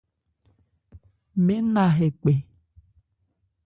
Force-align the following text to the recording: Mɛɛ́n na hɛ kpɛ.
Mɛɛ́n 1.45 1.65
na 1.73 1.83
hɛ 1.97 2.07
kpɛ. 2.19 2.33